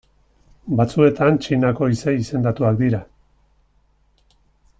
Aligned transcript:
Batzuetan 0.79 1.37
Txinako 1.43 1.91
izei 1.97 2.15
izendatuak 2.23 2.81
dira. 2.83 3.03